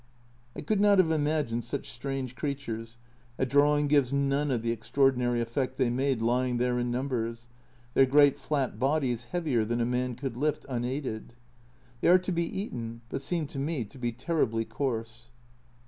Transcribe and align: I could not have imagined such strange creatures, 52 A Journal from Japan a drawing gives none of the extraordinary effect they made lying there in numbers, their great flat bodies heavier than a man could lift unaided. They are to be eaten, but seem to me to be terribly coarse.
I 0.55 0.61
could 0.61 0.79
not 0.81 0.97
have 0.97 1.11
imagined 1.11 1.63
such 1.63 1.91
strange 1.91 2.33
creatures, 2.33 2.97
52 3.37 3.37
A 3.37 3.45
Journal 3.45 3.45
from 3.45 3.47
Japan 3.47 3.47
a 3.47 3.49
drawing 3.77 3.87
gives 3.87 4.13
none 4.13 4.49
of 4.51 4.61
the 4.63 4.71
extraordinary 4.71 5.41
effect 5.41 5.77
they 5.77 5.91
made 5.91 6.23
lying 6.23 6.57
there 6.57 6.79
in 6.79 6.89
numbers, 6.89 7.47
their 7.93 8.07
great 8.07 8.39
flat 8.39 8.79
bodies 8.79 9.25
heavier 9.25 9.63
than 9.63 9.79
a 9.79 9.85
man 9.85 10.15
could 10.15 10.35
lift 10.35 10.65
unaided. 10.67 11.33
They 11.99 12.07
are 12.07 12.17
to 12.17 12.31
be 12.31 12.45
eaten, 12.45 13.01
but 13.09 13.21
seem 13.21 13.45
to 13.45 13.59
me 13.59 13.85
to 13.85 13.99
be 13.99 14.11
terribly 14.11 14.65
coarse. 14.65 15.29